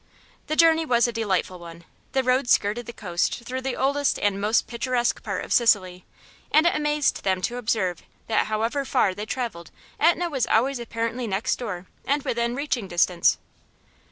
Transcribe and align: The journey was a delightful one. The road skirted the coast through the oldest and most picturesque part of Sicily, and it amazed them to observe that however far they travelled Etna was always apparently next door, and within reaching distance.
The 0.47 0.55
journey 0.55 0.83
was 0.83 1.07
a 1.07 1.11
delightful 1.11 1.59
one. 1.59 1.83
The 2.13 2.23
road 2.23 2.49
skirted 2.49 2.87
the 2.87 2.91
coast 2.91 3.43
through 3.43 3.61
the 3.61 3.75
oldest 3.75 4.17
and 4.17 4.41
most 4.41 4.65
picturesque 4.65 5.21
part 5.21 5.45
of 5.45 5.53
Sicily, 5.53 6.05
and 6.51 6.65
it 6.65 6.73
amazed 6.75 7.21
them 7.23 7.39
to 7.43 7.57
observe 7.57 8.01
that 8.25 8.47
however 8.47 8.83
far 8.83 9.13
they 9.13 9.27
travelled 9.27 9.69
Etna 9.99 10.27
was 10.31 10.47
always 10.47 10.79
apparently 10.79 11.27
next 11.27 11.57
door, 11.57 11.85
and 12.03 12.23
within 12.23 12.55
reaching 12.55 12.87
distance. 12.87 13.37